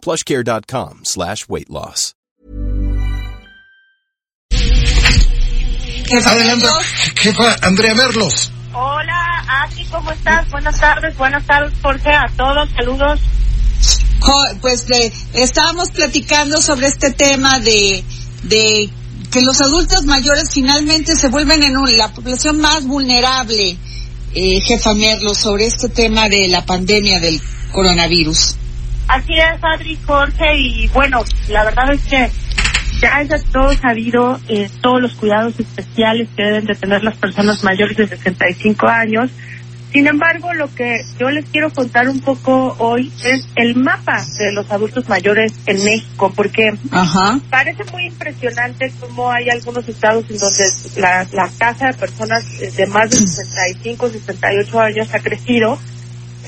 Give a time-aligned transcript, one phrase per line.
[0.00, 2.14] plushcare.com slash weight loss.
[6.12, 6.66] Adelante,
[7.16, 8.50] jefa Andrea Merlos.
[8.72, 10.50] Hola, Aki, ¿cómo estás?
[10.50, 13.20] Buenas tardes, buenas tardes, Jorge, a todos, saludos.
[14.60, 18.04] Pues le estábamos platicando sobre este tema de,
[18.42, 18.90] de
[19.30, 23.76] que los adultos mayores finalmente se vuelven en un, la población más vulnerable,
[24.34, 27.40] eh, jefa Merlos, sobre este tema de la pandemia del
[27.72, 28.56] coronavirus.
[29.10, 32.30] Así es, Adri, Jorge, y bueno, la verdad es que
[33.00, 37.64] ya es todo sabido eh, todos los cuidados especiales que deben de tener las personas
[37.64, 39.32] mayores de 65 años.
[39.92, 44.52] Sin embargo, lo que yo les quiero contar un poco hoy es el mapa de
[44.52, 47.40] los adultos mayores en México, porque Ajá.
[47.50, 50.64] parece muy impresionante cómo hay algunos estados en donde
[50.98, 52.44] la, la tasa de personas
[52.76, 55.80] de más de 65, 68 años ha crecido.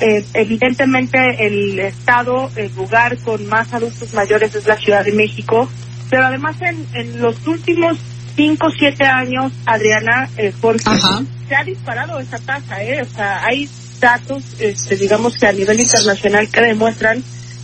[0.04, 5.70] Eh, evidentemente el estado, el lugar con más adultos mayores es la Ciudad de México,
[6.10, 7.96] pero además en, en los últimos
[8.34, 11.22] 5 o 7 años, Adriana, eh, Jorge, Ajá.
[11.48, 13.00] se ha disparado esa tasa, ¿eh?
[13.00, 17.22] O sea, hay datos, este, digamos que a nivel internacional que demuestran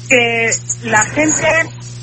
[0.09, 0.51] que
[0.85, 1.49] la gente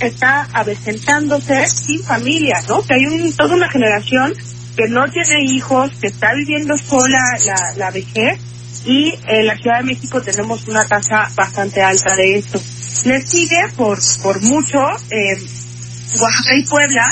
[0.01, 2.81] está avecentándose sin familia, ¿no?
[2.83, 4.33] Que hay un, toda una generación
[4.75, 8.37] que no tiene hijos, que está viviendo sola la, la vejez
[8.85, 12.61] y en la Ciudad de México tenemos una tasa bastante alta de esto.
[13.05, 15.37] Le sigue por, por mucho eh,
[16.19, 17.05] Oaxaca y Puebla,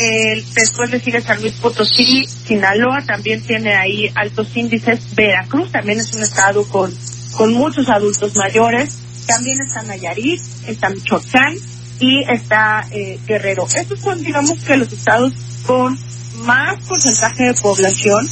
[0.00, 6.00] eh, después le sigue San Luis Potosí, Sinaloa también tiene ahí altos índices, Veracruz también
[6.00, 6.92] es un estado con,
[7.36, 11.54] con muchos adultos mayores, también está Nayarit, está Michoacán
[11.98, 13.66] y está eh, Guerrero.
[13.74, 15.32] Estos son digamos que los estados
[15.66, 15.98] con
[16.44, 18.26] más porcentaje de población.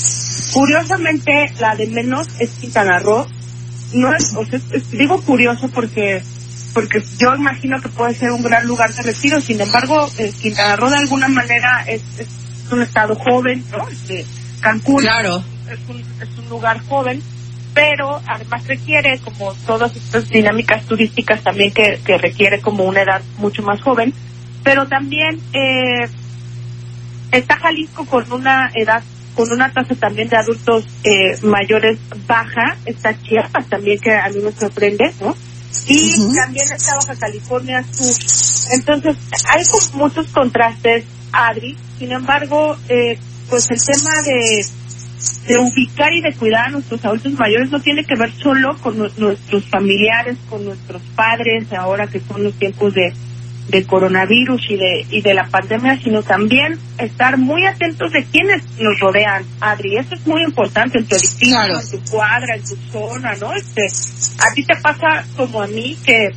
[0.52, 3.26] Curiosamente, la de menos es Quintana Roo.
[3.92, 6.22] No es, o sea, es- digo curioso porque
[6.72, 9.40] porque yo imagino que puede ser un gran lugar de retiro.
[9.40, 12.28] Sin embargo, eh, Quintana Roo de alguna manera es, es
[12.70, 13.88] un estado joven, ¿no?
[13.88, 14.24] Este,
[14.60, 15.42] Cancún Claro.
[15.68, 17.20] es un, es un lugar joven,
[17.74, 23.20] pero además requiere, como todas estas dinámicas turísticas también que, que requiere como una edad
[23.38, 24.14] mucho más joven,
[24.62, 26.08] pero también eh,
[27.32, 29.02] está Jalisco con una edad,
[29.34, 34.40] con una tasa también de adultos eh, mayores baja, está Chiapas también que a mí
[34.42, 35.34] me sorprende, ¿no?
[35.86, 38.14] Y también está Baja California Sur.
[38.72, 39.16] Entonces,
[39.48, 39.62] hay
[39.94, 41.76] muchos contrastes, Adri.
[41.98, 43.18] Sin embargo, eh,
[43.48, 44.66] pues el tema de,
[45.46, 48.98] de ubicar y de cuidar a nuestros adultos mayores no tiene que ver solo con
[48.98, 53.12] nu- nuestros familiares, con nuestros padres, ahora que son los tiempos de,
[53.70, 58.62] de coronavirus y de, y de la pandemia, sino también estar muy atentos de quienes
[58.78, 59.96] nos rodean, Adri.
[59.96, 61.80] Eso es muy importante en tu edificio, Claro.
[61.80, 63.52] en tu cuadra, en tu zona, ¿no?
[63.54, 66.30] Este, a ti te pasa como a mí que,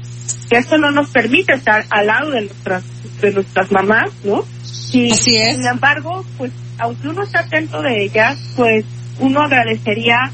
[0.49, 2.83] que esto no nos permite estar al lado de nuestras,
[3.21, 4.45] de nuestras mamás, ¿no?
[4.91, 5.55] Y, Así es.
[5.57, 8.85] Sin embargo, pues, aunque uno está atento de ellas, pues,
[9.19, 10.31] uno agradecería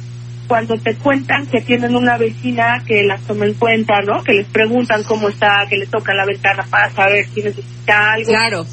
[0.49, 4.23] cuando te cuentan que tienen una vecina que las toma en cuenta, ¿no?
[4.23, 8.29] Que les preguntan cómo está, que le tocan la ventana para saber si necesita algo.
[8.29, 8.65] Claro.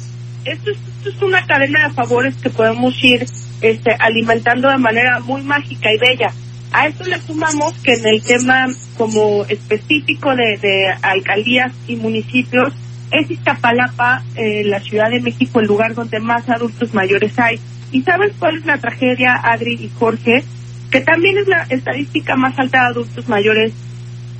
[0.43, 3.25] Esto es, esto es una cadena de favores que podemos ir
[3.61, 6.33] este, alimentando de manera muy mágica y bella.
[6.71, 8.65] A esto le sumamos que en el tema
[8.97, 12.73] como específico de, de alcaldías y municipios,
[13.11, 17.59] es Iztapalapa, eh, la Ciudad de México, el lugar donde más adultos mayores hay.
[17.91, 20.43] ¿Y sabes cuál es la tragedia, Adri y Jorge?
[20.91, 23.73] Que también es la estadística más alta de adultos mayores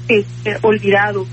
[0.07, 1.27] este, olvidados.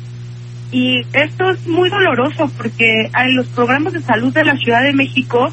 [0.72, 4.92] Y esto es muy doloroso porque en los programas de salud de la Ciudad de
[4.92, 5.48] México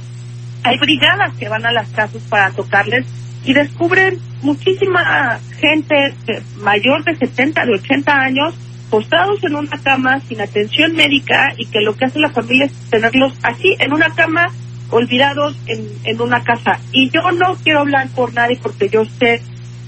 [0.63, 3.05] hay brigadas que van a las casas para tocarles
[3.45, 8.53] y descubren muchísima gente de- mayor de 70, de 80 años
[8.89, 12.73] postrados en una cama sin atención médica y que lo que hace la familia es
[12.89, 14.47] tenerlos así en una cama
[14.91, 16.79] olvidados en, en una casa.
[16.91, 19.41] Y yo no quiero hablar por nadie porque yo sé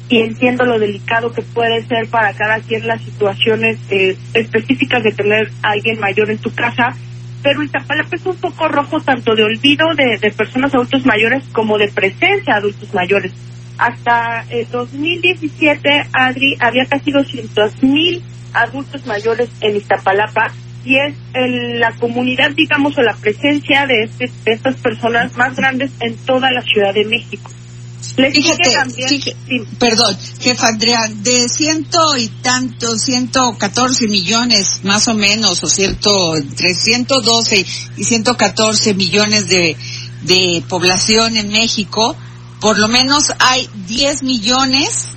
[0.09, 5.11] y entiendo lo delicado que puede ser para cada quien las situaciones eh, específicas de
[5.11, 6.95] tener a alguien mayor en tu casa,
[7.41, 11.77] pero Iztapalapa es un poco rojo tanto de olvido de, de personas adultos mayores como
[11.77, 13.31] de presencia de adultos mayores.
[13.77, 18.21] Hasta el 2017, Adri, había casi 200 mil
[18.53, 20.51] adultos mayores en Iztapalapa
[20.85, 25.55] y es el, la comunidad, digamos, o la presencia de, este, de estas personas más
[25.55, 27.49] grandes en toda la Ciudad de México.
[28.15, 29.35] Fíjate,
[29.79, 36.35] perdón, jefa Andrea, de ciento y tanto, ciento catorce millones más o menos, o cierto,
[36.35, 37.65] entre ciento doce
[37.97, 39.75] y ciento catorce millones de,
[40.23, 42.15] de población en México,
[42.59, 45.07] por lo menos hay diez millones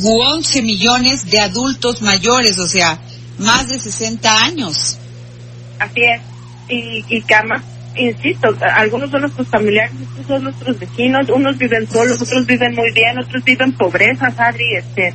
[0.00, 2.98] u once millones de adultos mayores, o sea,
[3.38, 4.96] más de sesenta años.
[5.82, 6.20] Así es,
[6.68, 7.34] y, y que
[7.96, 12.92] insisto, algunos son nuestros familiares, otros son nuestros vecinos, unos viven solos, otros viven muy
[12.92, 15.12] bien, otros viven pobreza, Adri, este,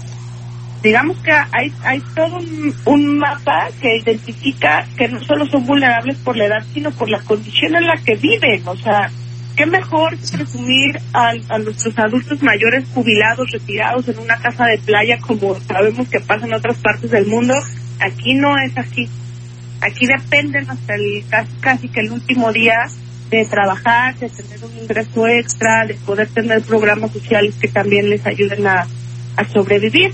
[0.84, 2.40] digamos que hay, hay todo
[2.86, 7.20] un, mapa que identifica que no solo son vulnerables por la edad, sino por la
[7.22, 9.10] condición en la que viven, o sea,
[9.56, 15.18] qué mejor presumir a, a nuestros adultos mayores jubilados, retirados en una casa de playa
[15.20, 17.56] como sabemos que pasa en otras partes del mundo,
[18.00, 19.10] aquí no es así
[19.82, 22.88] Aquí dependen hasta el casi, casi que el último día
[23.30, 28.26] de trabajar, de tener un ingreso extra, de poder tener programas sociales que también les
[28.26, 28.88] ayuden a,
[29.54, 30.14] sobrevivir.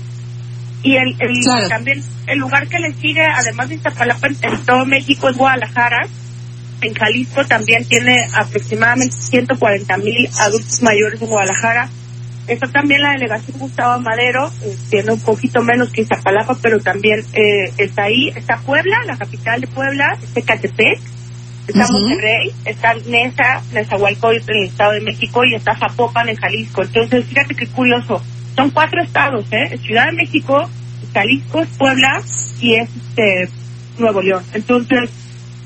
[0.82, 5.30] Y el, el también el lugar que les sigue, además de Iztapalapa, en todo México
[5.30, 6.06] es Guadalajara.
[6.82, 11.88] En Jalisco también tiene aproximadamente 140 mil adultos mayores en Guadalajara
[12.46, 14.50] Está también la delegación Gustavo Madero,
[14.90, 18.28] tiene un poquito menos que Iztapalapa, pero también eh, está ahí.
[18.36, 21.00] Está Puebla, la capital de Puebla, está Catepec,
[21.66, 26.82] está Monterrey, está Nesa, Nezahualcóyotl en el Estado de México y está Zapopan en Jalisco.
[26.82, 28.22] Entonces, fíjate qué curioso.
[28.54, 29.78] Son cuatro estados, ¿eh?
[29.78, 30.68] Ciudad de México,
[31.12, 32.20] Jalisco, Puebla
[32.60, 33.48] y es este,
[33.98, 34.44] Nuevo León.
[34.52, 35.10] Entonces,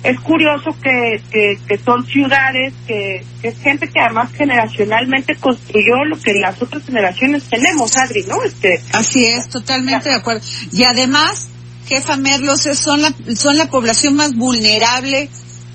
[0.02, 6.34] es curioso que, que, son ciudades, que, es gente que además generacionalmente construyó lo que
[6.34, 8.42] las otras generaciones tenemos, Adri, ¿no?
[8.44, 10.40] Este, Así es, totalmente de acuerdo.
[10.72, 11.48] Y además,
[11.86, 15.28] jefa Merlos, son la, son la población más vulnerable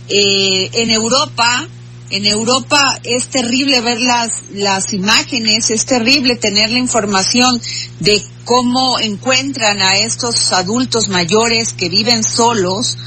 [0.09, 1.67] eh, en Europa.
[2.09, 7.59] En Europa es terrible ver las, las imágenes, es terrible tener la información
[7.99, 12.97] de cómo encuentran a estos adultos mayores que viven solos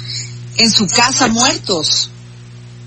[0.59, 2.11] en su casa muertos.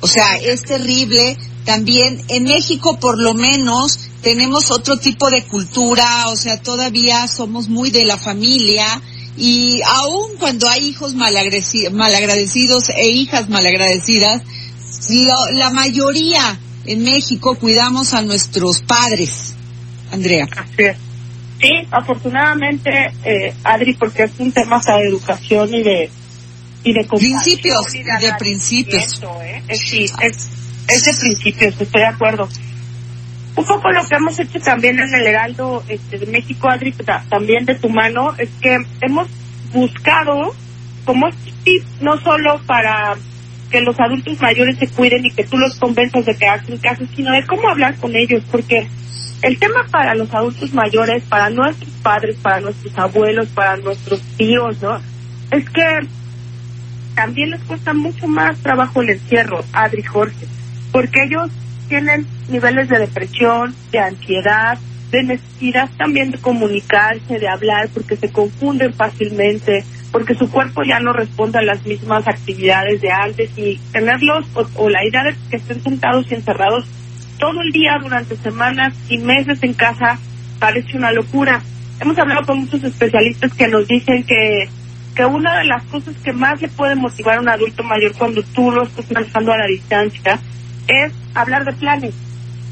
[0.01, 1.37] O sea, es terrible.
[1.65, 7.69] También en México, por lo menos, tenemos otro tipo de cultura, o sea, todavía somos
[7.69, 8.85] muy de la familia
[9.37, 14.41] y aun cuando hay hijos malagradecidos e hijas malagradecidas,
[15.53, 19.53] la mayoría en México cuidamos a nuestros padres.
[20.11, 20.47] Andrea.
[20.75, 26.09] Sí, afortunadamente, eh, Adri, porque es un tema de educación y de
[26.83, 29.63] y de principios y de, principios ¿eh?
[29.67, 30.49] es, sí, es,
[30.87, 32.47] es de principios estoy de acuerdo
[33.55, 36.93] un poco lo que hemos hecho también en el Heraldo este, de México Adri
[37.29, 39.27] también de tu mano es que hemos
[39.73, 40.55] buscado
[41.05, 41.27] como
[41.63, 43.15] tip no solo para
[43.69, 47.03] que los adultos mayores se cuiden y que tú los convenzas de quedarse en casa
[47.15, 48.87] sino de cómo hablar con ellos porque
[49.41, 54.81] el tema para los adultos mayores, para nuestros padres, para nuestros abuelos, para nuestros tíos,
[54.81, 54.99] ¿no?
[55.51, 56.07] Es que
[57.19, 60.47] también les cuesta mucho más trabajo el encierro, Adri Jorge,
[60.93, 61.51] porque ellos
[61.89, 64.77] tienen niveles de depresión, de ansiedad,
[65.11, 69.83] de necesidad también de comunicarse, de hablar, porque se confunden fácilmente,
[70.13, 74.89] porque su cuerpo ya no responde a las mismas actividades de antes y tenerlos o,
[74.89, 76.85] la idea de que estén sentados y encerrados
[77.37, 80.17] todo el día durante semanas y meses en casa
[80.57, 81.61] parece una locura.
[81.99, 84.69] Hemos hablado con muchos especialistas que nos dicen que
[85.19, 88.41] que una de las cosas que más le puede motivar a un adulto mayor cuando
[88.41, 90.39] tú lo estás manejando a la distancia
[90.87, 92.13] es hablar de planes.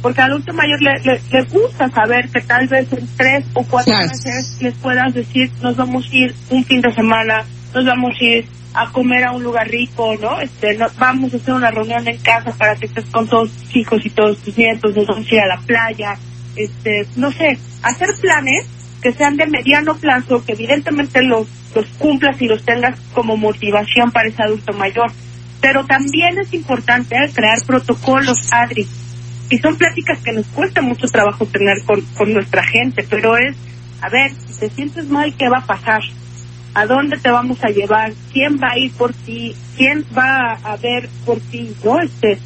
[0.01, 3.93] Porque al adulto mayor le, le, gusta saber que tal vez en tres o cuatro
[3.97, 8.23] meses les puedas decir, nos vamos a ir un fin de semana, nos vamos a
[8.23, 10.39] ir a comer a un lugar rico, ¿no?
[10.39, 14.05] Este, vamos a hacer una reunión en casa para que estés con todos tus hijos
[14.05, 16.17] y todos tus nietos, nos vamos a ir a la playa,
[16.55, 18.65] este, no sé, hacer planes
[19.01, 24.11] que sean de mediano plazo, que evidentemente los los cumplas y los tengas como motivación
[24.11, 25.11] para ese adulto mayor.
[25.61, 28.87] Pero también es importante crear protocolos, Adri.
[29.49, 33.55] Y son pláticas que nos cuesta mucho trabajo tener con, con nuestra gente, pero es,
[34.01, 36.01] a ver, si te sientes mal, ¿qué va a pasar?
[36.73, 38.13] ¿A dónde te vamos a llevar?
[38.33, 39.55] ¿Quién va a ir por ti?
[39.77, 41.73] ¿Quién va a ver por ti?
[41.83, 41.99] ¿No?
[42.01, 42.37] Este,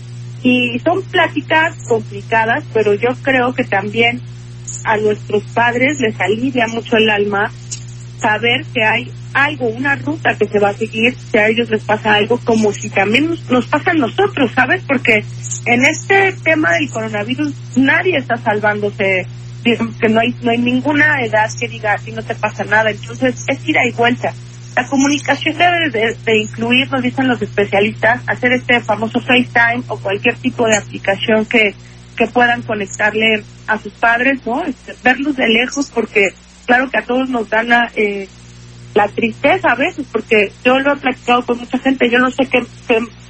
[0.43, 4.21] y son pláticas complicadas, pero yo creo que también
[4.85, 7.51] a nuestros padres les alivia mucho el alma
[8.21, 11.83] saber que hay algo, una ruta que se va a seguir, si a ellos les
[11.83, 14.83] pasa algo, como si también nos, pasa a nosotros, ¿sabes?
[14.87, 15.23] Porque
[15.65, 19.25] en este tema del coronavirus nadie está salvándose,
[19.63, 23.43] que no hay, no hay ninguna edad que diga si no te pasa nada, entonces
[23.47, 24.33] es ira y vuelta.
[24.75, 30.35] La comunicación debe de, incluir, nos dicen los especialistas, hacer este famoso FaceTime o cualquier
[30.37, 31.75] tipo de aplicación que,
[32.15, 34.63] que puedan conectarle a sus padres, ¿no?
[34.63, 36.33] Este, verlos de lejos porque
[36.71, 38.29] claro que a todos nos gana eh,
[38.93, 42.45] la tristeza a veces, porque yo lo he platicado con mucha gente, yo no sé
[42.45, 42.65] qué,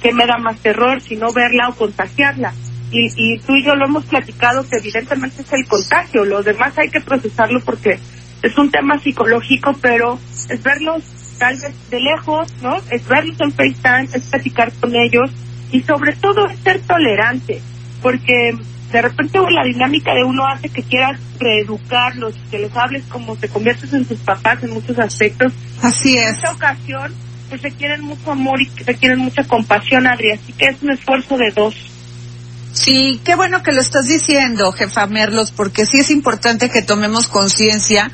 [0.00, 2.54] qué, me da más terror, sino verla o contagiarla.
[2.92, 6.78] Y, y tú y yo lo hemos platicado que evidentemente es el contagio, lo demás
[6.78, 7.98] hay que procesarlo porque
[8.42, 11.02] es un tema psicológico, pero es verlos
[11.40, 12.76] tal vez de lejos, ¿no?
[12.92, 15.32] Es verlos en FaceTime, es platicar con ellos
[15.72, 17.60] y sobre todo es ser tolerante,
[18.02, 18.54] porque
[18.92, 23.48] de repente la dinámica de uno hace que quieras reeducarlos, que les hables como te
[23.48, 25.52] conviertes en sus papás en muchos aspectos.
[25.80, 26.28] Así es.
[26.28, 27.14] En esta ocasión,
[27.48, 31.50] pues requieren mucho amor y requieren mucha compasión, Adri, así que es un esfuerzo de
[31.50, 31.74] dos.
[32.72, 37.28] Sí, qué bueno que lo estás diciendo, jefa Merlos, porque sí es importante que tomemos
[37.28, 38.10] conciencia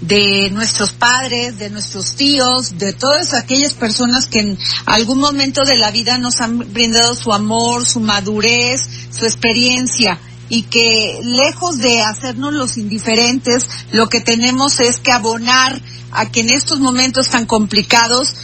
[0.00, 5.76] de nuestros padres, de nuestros tíos, de todas aquellas personas que en algún momento de
[5.76, 12.00] la vida nos han brindado su amor, su madurez, su experiencia y que lejos de
[12.02, 15.80] hacernos los indiferentes, lo que tenemos es que abonar
[16.12, 18.34] a que en estos momentos tan complicados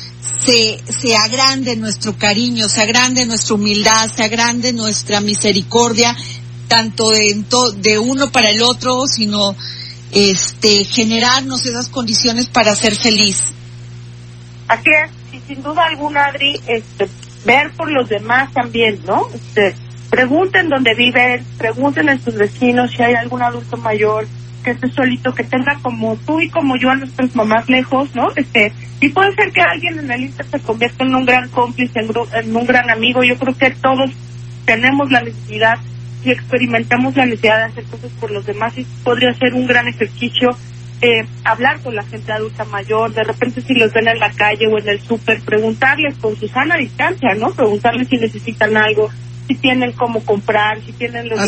[0.44, 6.14] se, se agrande nuestro cariño, se agrande nuestra humildad, se agrande nuestra misericordia,
[6.68, 7.44] tanto de,
[7.76, 9.56] de uno para el otro, sino
[10.14, 13.52] este, generarnos esas condiciones para ser feliz.
[14.68, 17.08] Así es, y sin duda alguna, Adri, este,
[17.44, 19.28] ver por los demás también, ¿no?
[19.34, 19.74] Este,
[20.08, 24.26] pregunten dónde viven, pregunten a sus vecinos si hay algún adulto mayor
[24.62, 28.28] que esté solito, que tenga como tú y como yo a nuestras mamás lejos, ¿no?
[28.36, 32.00] Este, y puede ser que alguien en el Inter se convierta en un gran cómplice,
[32.00, 33.22] en, en un gran amigo.
[33.22, 34.10] Yo creo que todos
[34.64, 35.78] tenemos la necesidad
[36.24, 38.72] si experimentamos la necesidad de hacer cosas por los demás,
[39.04, 40.56] podría ser un gran ejercicio
[41.02, 44.66] eh, hablar con la gente adulta mayor, de repente si los ven en la calle
[44.66, 47.52] o en el súper, preguntarles con su sana distancia, ¿no?
[47.52, 49.10] Preguntarles si necesitan algo,
[49.46, 51.38] si tienen cómo comprar, si tienen los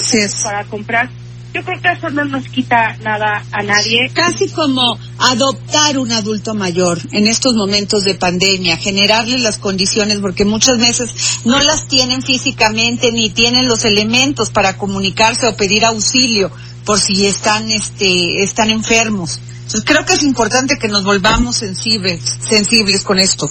[0.44, 1.08] para comprar
[1.56, 4.10] yo creo que eso no nos quita nada a nadie.
[4.12, 10.44] Casi como adoptar un adulto mayor en estos momentos de pandemia, generarle las condiciones, porque
[10.44, 16.50] muchas veces no las tienen físicamente ni tienen los elementos para comunicarse o pedir auxilio
[16.84, 19.40] por si están, este, están enfermos.
[19.54, 23.48] Entonces creo que es importante que nos volvamos sensibles, sensibles con esto.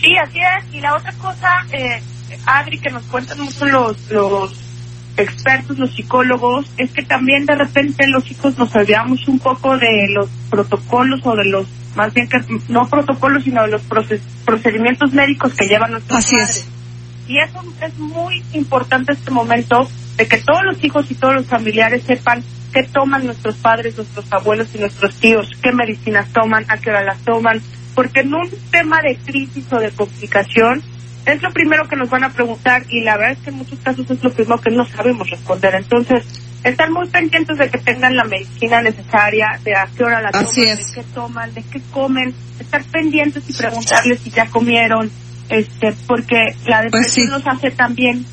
[0.00, 0.74] Sí, así es.
[0.74, 2.00] Y la otra cosa, eh,
[2.46, 4.52] Adri, que nos cuentan mucho los, los
[5.16, 10.06] expertos, los psicólogos, es que también de repente los chicos nos olvidamos un poco de
[10.14, 13.82] los protocolos o de los, más bien que no protocolos, sino de los
[14.44, 16.66] procedimientos médicos que llevan nuestros Así Es.
[17.28, 21.46] Y eso es muy importante este momento de que todos los hijos y todos los
[21.46, 22.42] familiares sepan
[22.72, 27.02] qué toman nuestros padres, nuestros abuelos y nuestros tíos, qué medicinas toman, a qué hora
[27.02, 27.60] las toman,
[27.94, 30.82] porque en un tema de crisis o de complicación,
[31.26, 33.78] es lo primero que nos van a preguntar y la verdad es que en muchos
[33.80, 35.74] casos es lo primero que no sabemos responder.
[35.74, 36.24] Entonces,
[36.64, 40.54] estar muy pendientes de que tengan la medicina necesaria, de a qué hora la toman,
[40.54, 45.10] de qué toman, de qué comen, estar pendientes y preguntarles si ya comieron,
[45.48, 48.24] este, porque la pues depresión nos hace también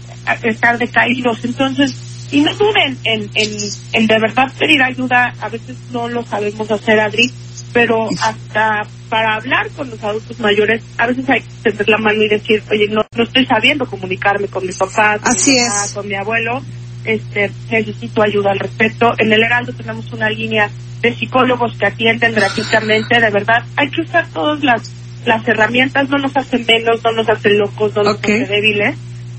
[0.44, 1.44] estar decaídos.
[1.44, 3.52] Entonces, y no duden en, en,
[3.94, 7.32] en de verdad pedir ayuda, a veces no lo sabemos hacer, Adri,
[7.74, 12.22] pero hasta para hablar con los adultos mayores, a veces hay que tener la mano
[12.22, 16.08] y decir, oye, no, no estoy sabiendo comunicarme con mi papá, con, mi, mamá, con
[16.08, 16.62] mi abuelo,
[17.06, 19.14] este, necesito ayuda al respecto.
[19.18, 20.70] En el Heraldo tenemos una línea
[21.02, 24.92] de psicólogos que atienden gratuitamente, de verdad, hay que usar todas las,
[25.26, 28.96] las herramientas, no nos hacen menos, no nos hacen locos, no nos hacen débiles,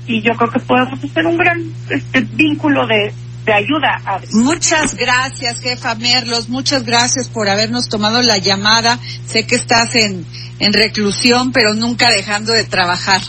[0.07, 3.13] y yo creo que podemos hacer un gran este, vínculo de,
[3.45, 4.01] de ayuda.
[4.31, 6.49] Muchas gracias, jefa Merlos.
[6.49, 8.99] Muchas gracias por habernos tomado la llamada.
[9.25, 10.25] Sé que estás en,
[10.59, 13.21] en reclusión, pero nunca dejando de trabajar.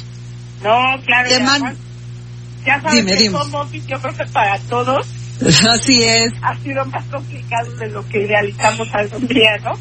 [0.62, 1.30] No, claro.
[2.64, 5.06] ya sabes que yo creo que para todos.
[5.70, 6.32] Así es.
[6.42, 9.72] Ha sido más complicado de lo que idealizamos algún día, ¿no?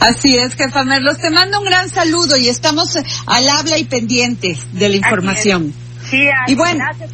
[0.00, 1.18] Así es, jefa Merlos.
[1.18, 5.72] Te mando un gran saludo y estamos al habla y pendiente de la información.
[6.10, 7.10] Sí, y bueno, gracias,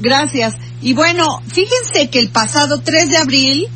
[0.00, 0.54] gracias.
[0.82, 3.68] Y bueno, fíjense que el pasado 3 de abril,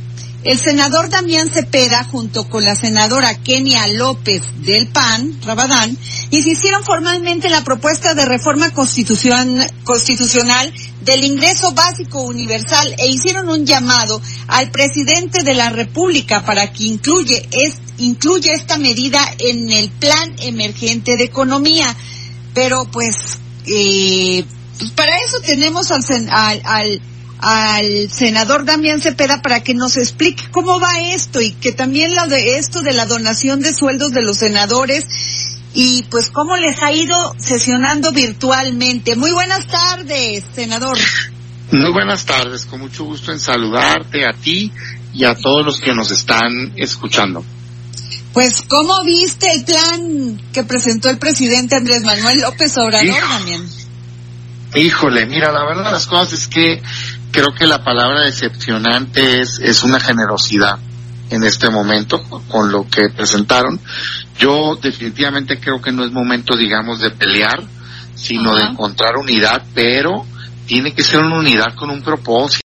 [0.44, 5.96] el senador Damián Cepeda, junto con la senadora Kenia López del PAN, Rabadán,
[6.30, 14.20] hicieron formalmente la propuesta de reforma constitucional del ingreso básico universal e hicieron un llamado
[14.46, 20.34] al presidente de la República para que incluye, es, incluya esta medida en el plan
[20.40, 21.94] emergente de economía.
[22.54, 24.44] Pero pues, eh,
[24.78, 27.00] pues para eso tenemos al, al,
[27.40, 32.26] al senador Damián Cepeda para que nos explique cómo va esto y que también lo
[32.26, 35.04] de esto de la donación de sueldos de los senadores
[35.74, 39.16] y pues cómo les ha ido sesionando virtualmente.
[39.16, 40.98] Muy buenas tardes, senador.
[41.70, 44.72] Muy buenas tardes, con mucho gusto en saludarte a ti
[45.12, 47.44] y a todos los que nos están escuchando.
[48.32, 53.77] Pues, ¿cómo viste el plan que presentó el presidente Andrés Manuel López Obrador también?
[54.74, 56.82] Híjole, mira, la verdad de las cosas es que
[57.30, 60.78] creo que la palabra decepcionante es, es una generosidad
[61.30, 63.80] en este momento con lo que presentaron.
[64.38, 67.62] Yo definitivamente creo que no es momento, digamos, de pelear,
[68.14, 70.26] sino de encontrar unidad, pero
[70.66, 72.67] tiene que ser una unidad con un propósito.